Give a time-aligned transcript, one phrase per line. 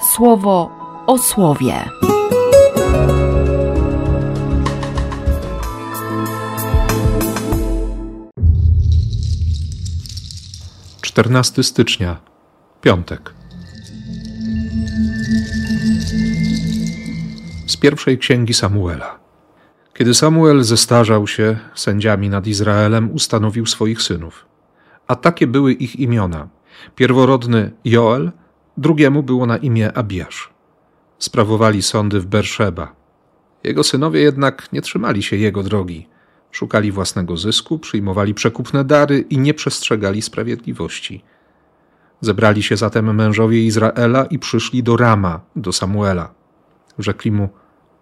[0.00, 0.70] słowo
[1.06, 1.74] o słowie.
[11.00, 12.16] Czternasty stycznia,
[12.80, 13.34] piątek.
[17.66, 19.18] Z pierwszej księgi Samuela.
[19.94, 24.46] Kiedy Samuel zestarzał się, sędziami nad Izraelem ustanowił swoich synów.
[25.06, 26.48] A takie były ich imiona.
[26.94, 28.32] Pierworodny Joel,
[28.76, 30.50] drugiemu było na imię Abiasz.
[31.18, 32.94] Sprawowali sądy w Berszeba.
[33.64, 36.08] Jego synowie jednak nie trzymali się jego drogi.
[36.50, 41.24] Szukali własnego zysku, przyjmowali przekupne dary i nie przestrzegali sprawiedliwości.
[42.20, 46.34] Zebrali się zatem mężowie Izraela i przyszli do Rama, do Samuela.
[46.98, 47.48] Rzekli mu: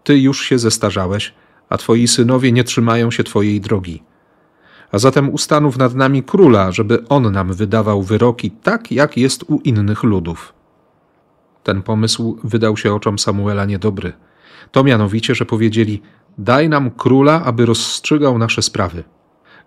[0.04, 1.34] Ty już się zestarzałeś,
[1.68, 4.02] a twoi synowie nie trzymają się twojej drogi.
[4.92, 9.60] A zatem ustanów nad nami króla, żeby on nam wydawał wyroki tak, jak jest u
[9.60, 10.57] innych ludów.
[11.68, 14.12] Ten pomysł wydał się oczom Samuela niedobry.
[14.72, 16.02] To mianowicie, że powiedzieli:
[16.38, 19.04] Daj nam króla, aby rozstrzygał nasze sprawy.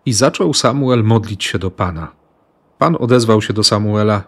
[0.05, 2.11] I zaczął Samuel modlić się do Pana.
[2.77, 4.23] Pan odezwał się do Samuela: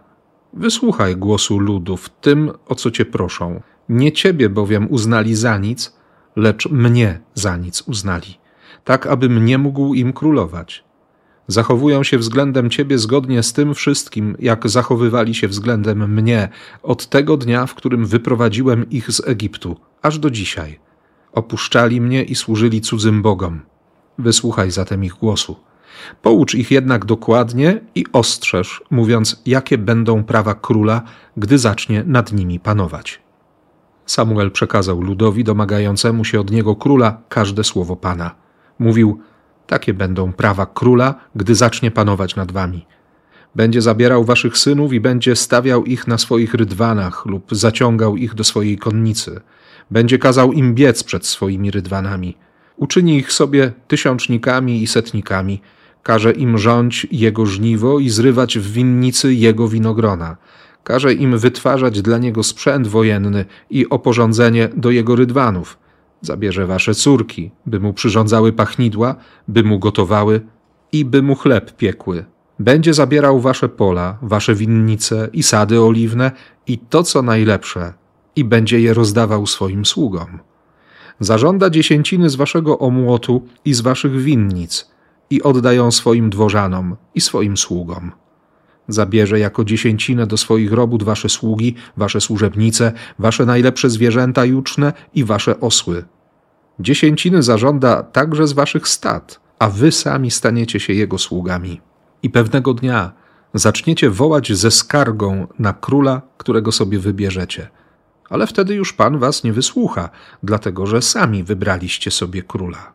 [0.53, 3.61] Wysłuchaj głosu ludu w tym, o co cię proszą.
[3.89, 5.97] Nie ciebie bowiem uznali za nic,
[6.35, 8.37] lecz mnie za nic uznali,
[8.83, 10.83] tak abym nie mógł im królować.
[11.47, 16.49] Zachowują się względem ciebie zgodnie z tym wszystkim, jak zachowywali się względem mnie
[16.83, 20.79] od tego dnia, w którym wyprowadziłem ich z Egiptu, aż do dzisiaj.
[21.31, 23.61] Opuszczali mnie i służyli cudzym bogom.
[24.17, 25.55] Wysłuchaj zatem ich głosu.
[26.21, 31.01] Poucz ich jednak dokładnie i ostrzeż, mówiąc, jakie będą prawa króla,
[31.37, 33.21] gdy zacznie nad nimi panować.
[34.05, 38.35] Samuel przekazał ludowi domagającemu się od niego króla każde słowo Pana.
[38.79, 39.19] Mówił:
[39.67, 42.85] Takie będą prawa króla, gdy zacznie panować nad wami.
[43.55, 48.43] Będzie zabierał waszych synów i będzie stawiał ich na swoich rydwanach lub zaciągał ich do
[48.43, 49.41] swojej konnicy.
[49.91, 52.37] Będzie kazał im biec przed swoimi rydwanami.
[52.77, 55.61] Uczyni ich sobie tysiącznikami i setnikami.
[56.03, 60.37] Każe im rządź jego żniwo i zrywać w winnicy jego winogrona
[60.83, 65.77] każe im wytwarzać dla niego sprzęt wojenny i oporządzenie do jego rydwanów.
[66.23, 69.15] Zabierze wasze córki, by mu przyrządzały pachnidła,
[69.47, 70.41] by mu gotowały
[70.91, 72.25] i by mu chleb piekły.
[72.59, 76.31] Będzie zabierał wasze pola, wasze winnice i sady oliwne
[76.67, 77.93] i to, co najlepsze,
[78.35, 80.39] i będzie je rozdawał swoim sługom.
[81.19, 84.91] Zażąda dziesięciny z waszego omłotu i z waszych winnic
[85.29, 88.11] i oddają swoim dworzanom i swoim sługom.
[88.87, 95.23] Zabierze jako dziesięcinę do swoich robót wasze sługi, wasze służebnice, wasze najlepsze zwierzęta juczne i
[95.23, 96.03] wasze osły.
[96.79, 101.81] Dziesięciny zażąda także z waszych stad, a wy sami staniecie się jego sługami.
[102.23, 103.11] I pewnego dnia
[103.53, 107.69] zaczniecie wołać ze skargą na króla, którego sobie wybierzecie.
[108.29, 110.09] Ale wtedy już Pan was nie wysłucha,
[110.43, 112.93] dlatego że sami wybraliście sobie króla.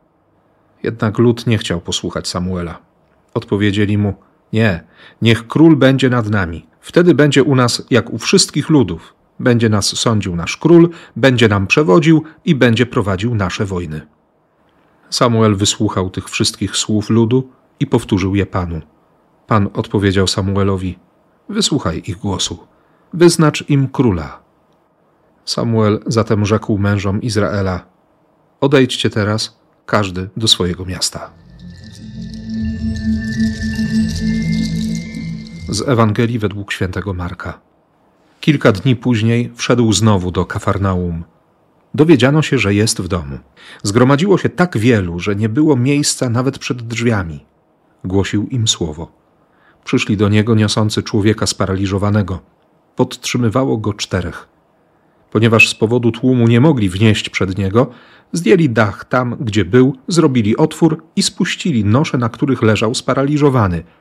[0.82, 2.78] Jednak lud nie chciał posłuchać Samuela.
[3.34, 4.14] Odpowiedzieli mu–
[4.52, 4.84] nie,
[5.22, 6.66] niech król będzie nad nami.
[6.80, 9.14] Wtedy będzie u nas jak u wszystkich ludów.
[9.40, 14.00] Będzie nas sądził nasz król, będzie nam przewodził i będzie prowadził nasze wojny.
[15.10, 17.50] Samuel wysłuchał tych wszystkich słów ludu
[17.80, 18.80] i powtórzył je Panu.
[19.46, 20.98] Pan odpowiedział Samuelowi:
[21.48, 22.58] Wysłuchaj ich głosu,
[23.12, 24.42] wyznacz im króla.
[25.44, 27.86] Samuel zatem rzekł mężom Izraela:
[28.60, 31.30] Odejdźcie teraz, każdy do swojego miasta.
[35.68, 37.67] z Ewangelii według świętego Marka.
[38.48, 41.24] Kilka dni później wszedł znowu do Kafarnaum.
[41.94, 43.38] Dowiedziano się, że jest w domu.
[43.82, 47.44] Zgromadziło się tak wielu, że nie było miejsca nawet przed drzwiami.
[48.04, 49.12] Głosił im słowo.
[49.84, 52.40] Przyszli do niego niosący człowieka sparaliżowanego.
[52.96, 54.48] Podtrzymywało go czterech.
[55.30, 57.90] Ponieważ z powodu tłumu nie mogli wnieść przed niego,
[58.32, 63.82] zdjęli dach tam, gdzie był, zrobili otwór i spuścili nosze, na których leżał sparaliżowany–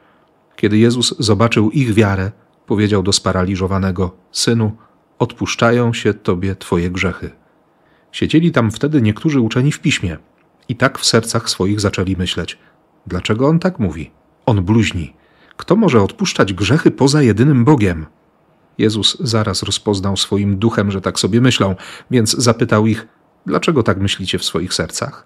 [0.57, 2.31] kiedy Jezus zobaczył ich wiarę,
[2.67, 4.71] powiedział do sparaliżowanego: Synu,
[5.19, 7.31] odpuszczają się tobie twoje grzechy.
[8.11, 10.17] Siedzieli tam wtedy niektórzy uczeni w piśmie
[10.69, 12.57] i tak w sercach swoich zaczęli myśleć:
[13.07, 14.11] Dlaczego on tak mówi?
[14.45, 15.13] On bluźni.
[15.57, 18.05] Kto może odpuszczać grzechy poza jedynym Bogiem?
[18.77, 21.75] Jezus zaraz rozpoznał swoim duchem, że tak sobie myślą,
[22.11, 23.07] więc zapytał ich:
[23.45, 25.25] Dlaczego tak myślicie w swoich sercach?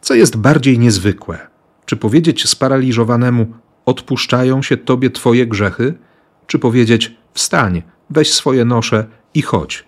[0.00, 1.38] Co jest bardziej niezwykłe?
[1.86, 3.46] Czy powiedzieć sparaliżowanemu:
[3.86, 5.94] odpuszczają się Tobie Twoje grzechy,
[6.48, 9.84] czy powiedzieć: Wstań, weź swoje nosze i chodź.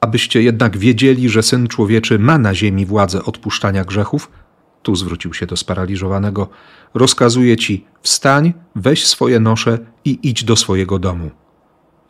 [0.00, 4.30] Abyście jednak wiedzieli, że syn człowieczy ma na ziemi władzę odpuszczania grzechów,
[4.82, 6.48] tu zwrócił się do sparaliżowanego,
[6.94, 11.30] rozkazuje ci: Wstań, weź swoje nosze i idź do swojego domu.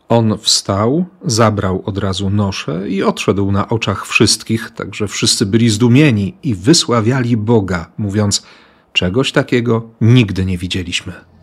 [0.09, 5.71] On wstał, zabrał od razu noszę i odszedł na oczach wszystkich, tak że wszyscy byli
[5.71, 8.47] zdumieni i wysławiali Boga, mówiąc:
[8.93, 11.34] Czegoś takiego nigdy nie widzieliśmy.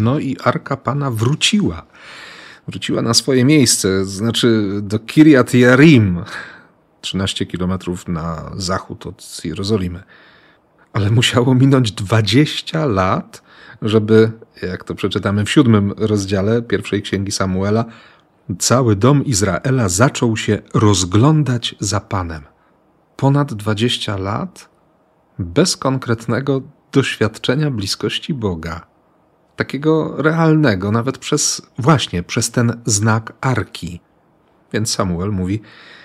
[0.00, 1.82] No i arka pana wróciła.
[2.68, 6.24] Wróciła na swoje miejsce, znaczy do Kirjat Jarim,
[7.00, 10.02] 13 kilometrów na zachód od Jerozolimy.
[10.92, 13.42] Ale musiało minąć 20 lat,
[13.82, 14.32] żeby,
[14.62, 17.84] jak to przeczytamy w siódmym rozdziale pierwszej księgi Samuela,
[18.58, 22.42] cały dom Izraela zaczął się rozglądać za Panem.
[23.16, 24.68] Ponad 20 lat
[25.38, 26.62] bez konkretnego
[26.92, 28.89] doświadczenia bliskości Boga.
[29.60, 34.00] Takiego realnego, nawet przez właśnie przez ten znak arki.
[34.72, 35.60] Więc Samuel mówi: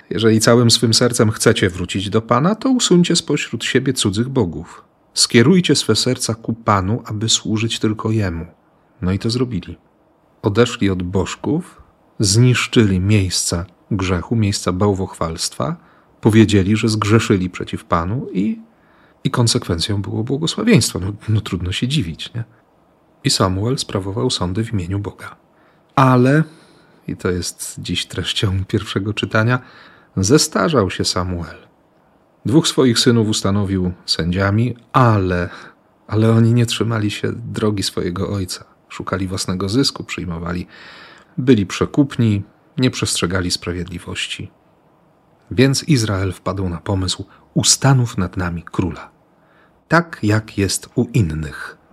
[0.09, 4.83] Jeżeli całym swym sercem chcecie wrócić do Pana, to usuńcie spośród siebie cudzych bogów.
[5.13, 8.45] Skierujcie swe serca ku Panu, aby służyć tylko Jemu.
[9.01, 9.77] No i to zrobili.
[10.41, 11.81] Odeszli od bożków,
[12.19, 15.75] zniszczyli miejsca grzechu, miejsca bałwochwalstwa,
[16.21, 18.59] powiedzieli, że zgrzeszyli przeciw Panu i,
[19.23, 20.99] i konsekwencją było błogosławieństwo.
[20.99, 22.43] No, no trudno się dziwić, nie?
[23.25, 25.35] I Samuel sprawował sądy w imieniu Boga.
[25.95, 26.43] Ale,
[27.07, 29.59] i to jest dziś treścią pierwszego czytania,
[30.17, 31.55] zestarzał się Samuel.
[32.45, 35.49] Dwóch swoich synów ustanowił sędziami, ale,
[36.07, 38.65] ale oni nie trzymali się drogi swojego ojca.
[38.89, 40.67] Szukali własnego zysku, przyjmowali,
[41.37, 42.43] byli przekupni,
[42.77, 44.51] nie przestrzegali sprawiedliwości.
[45.51, 49.11] Więc Izrael wpadł na pomysł: ustanów nad nami króla,
[49.87, 51.84] tak jak jest u innych.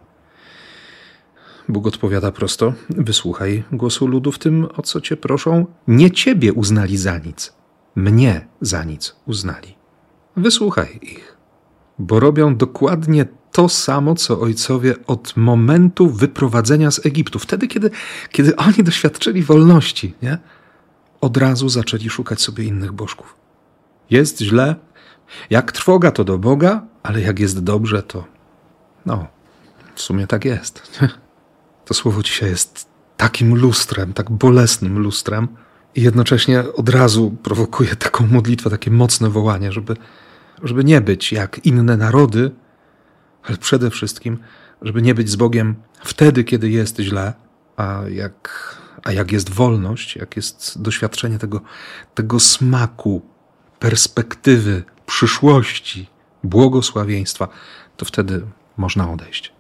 [1.72, 5.66] Bóg odpowiada prosto: Wysłuchaj głosu ludu w tym, o co cię proszą.
[5.88, 7.52] Nie ciebie uznali za nic,
[7.94, 9.74] mnie za nic uznali.
[10.36, 11.36] Wysłuchaj ich,
[11.98, 17.38] bo robią dokładnie to samo, co ojcowie od momentu wyprowadzenia z Egiptu.
[17.38, 17.90] Wtedy, kiedy,
[18.30, 20.38] kiedy oni doświadczyli wolności, nie?
[21.20, 23.36] od razu zaczęli szukać sobie innych bożków.
[24.10, 24.76] Jest źle,
[25.50, 28.24] jak trwoga to do Boga, ale jak jest dobrze, to
[29.06, 29.26] no,
[29.94, 30.82] w sumie tak jest.
[31.92, 35.48] To słowo dzisiaj jest takim lustrem, tak bolesnym lustrem
[35.94, 39.96] i jednocześnie od razu prowokuje taką modlitwę, takie mocne wołanie, żeby,
[40.62, 42.50] żeby nie być jak inne narody,
[43.42, 44.38] ale przede wszystkim,
[44.82, 45.74] żeby nie być z Bogiem
[46.04, 47.32] wtedy, kiedy jest źle,
[47.76, 51.60] a jak, a jak jest wolność, jak jest doświadczenie tego,
[52.14, 53.22] tego smaku,
[53.78, 56.06] perspektywy, przyszłości,
[56.44, 57.48] błogosławieństwa,
[57.96, 58.46] to wtedy
[58.76, 59.52] można odejść.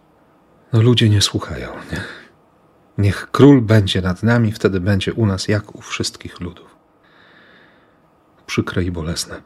[0.72, 1.68] No ludzie nie słuchają.
[1.92, 2.21] Nie?
[3.02, 6.76] Niech król będzie nad nami, wtedy będzie u nas jak u wszystkich ludów.
[8.46, 9.42] Przykre i bolesne.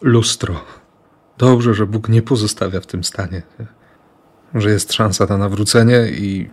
[0.00, 0.64] Lustro.
[1.38, 3.42] Dobrze, że Bóg nie pozostawia w tym stanie.
[3.58, 3.66] Nie?
[4.60, 6.50] Że jest szansa na nawrócenie i,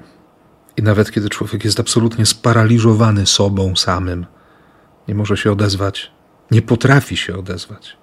[0.77, 4.25] i nawet kiedy człowiek jest absolutnie sparaliżowany sobą samym,
[5.07, 6.11] nie może się odezwać,
[6.51, 7.97] nie potrafi się odezwać,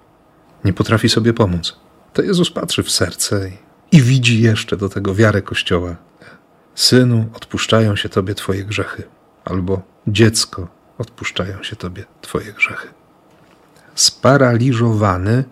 [0.65, 1.79] nie potrafi sobie pomóc,
[2.13, 5.95] to Jezus patrzy w serce i i widzi jeszcze do tego wiarę Kościoła.
[6.79, 9.03] Synu, odpuszczają się Tobie Twoje grzechy,
[9.45, 10.67] albo dziecko,
[10.97, 12.87] odpuszczają się Tobie Twoje grzechy.
[13.95, 15.43] Sparaliżowany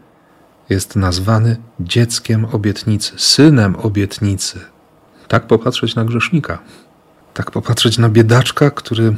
[0.70, 4.60] jest nazwany dzieckiem obietnicy, synem obietnicy.
[5.28, 6.60] Tak popatrzeć na grzesznika,
[7.34, 9.16] tak popatrzeć na biedaczka, który,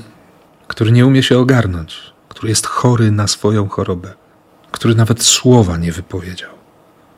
[0.67, 4.13] który nie umie się ogarnąć, który jest chory na swoją chorobę,
[4.71, 6.51] który nawet słowa nie wypowiedział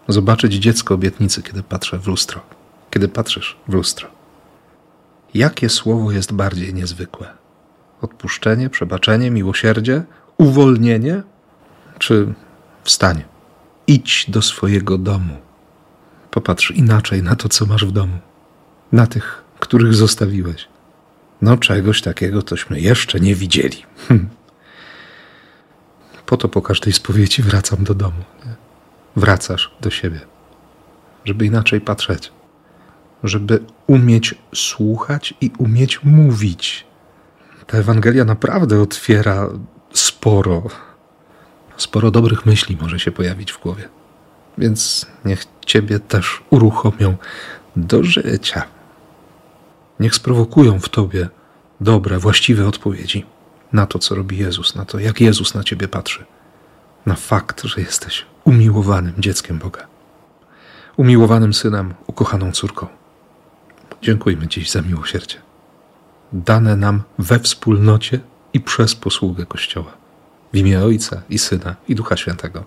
[0.07, 2.41] zobaczyć dziecko obietnicy, kiedy patrzę w lustro.
[2.89, 4.20] Kiedy patrzysz w lustro.
[5.33, 7.27] Jakie słowo jest bardziej niezwykłe?
[8.01, 10.03] Odpuszczenie, przebaczenie, miłosierdzie,
[10.37, 11.23] uwolnienie
[11.99, 12.33] czy
[12.83, 13.25] wstanie?
[13.87, 15.37] Idź do swojego domu.
[16.31, 18.19] Popatrz inaczej na to, co masz w domu.
[18.91, 20.67] Na tych, których zostawiłeś.
[21.41, 23.85] No, czegoś takiego tośmy jeszcze nie widzieli.
[24.07, 24.29] Hm.
[26.25, 28.23] Po to po każdej spowiedzi wracam do domu.
[28.45, 28.71] Nie?
[29.15, 30.19] wracasz do siebie,
[31.25, 32.31] żeby inaczej patrzeć,
[33.23, 36.85] żeby umieć słuchać i umieć mówić.
[37.67, 39.49] Ta Ewangelia naprawdę otwiera
[39.93, 40.63] sporo,
[41.77, 43.89] sporo dobrych myśli może się pojawić w głowie.
[44.57, 47.17] Więc niech Ciebie też uruchomią
[47.75, 48.63] do życia.
[49.99, 51.29] Niech sprowokują w Tobie
[51.81, 53.25] dobre, właściwe odpowiedzi
[53.73, 56.25] na to, co robi Jezus, na to, jak Jezus na Ciebie patrzy,
[57.05, 59.87] na fakt, że jesteś umiłowanym dzieckiem Boga,
[60.97, 62.87] umiłowanym synem, ukochaną córką.
[64.01, 65.37] Dziękujmy dziś za miłosierdzie,
[66.33, 68.19] dane nam we wspólnocie
[68.53, 69.91] i przez posługę Kościoła.
[70.53, 72.63] W imię Ojca i Syna i Ducha Świętego.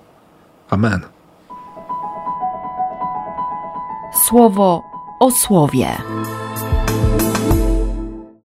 [0.71, 1.01] Amen.
[4.29, 4.83] Słowo
[5.21, 5.89] o słowie.